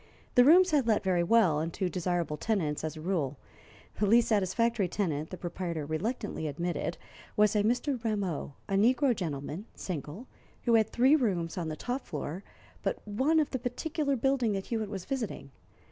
The 0.33 0.43
rooms 0.43 0.71
had 0.71 0.87
let 0.87 1.03
very 1.03 1.23
well, 1.23 1.59
and 1.59 1.71
to 1.73 1.87
desirable 1.87 2.35
tenants, 2.35 2.83
as 2.83 2.97
a 2.97 3.01
rule. 3.01 3.37
The 3.99 4.07
least 4.07 4.29
satisfactory 4.29 4.87
tenant, 4.87 5.29
the 5.29 5.37
proprietor 5.37 5.85
reluctantly 5.85 6.47
admitted, 6.47 6.97
was 7.37 7.55
a 7.55 7.61
Mr. 7.61 8.03
Rameau, 8.03 8.55
a 8.67 8.73
negro 8.73 9.15
gentleman, 9.15 9.67
single, 9.75 10.25
who 10.63 10.73
had 10.73 10.89
three 10.89 11.15
rooms 11.15 11.55
on 11.55 11.67
the 11.69 11.75
top 11.75 12.01
floor 12.01 12.43
but 12.81 13.07
one 13.07 13.39
of 13.39 13.51
the 13.51 13.59
particular 13.59 14.15
building 14.15 14.53
that 14.53 14.65
Hewitt 14.65 14.89
was 14.89 15.05
visiting. 15.05 15.51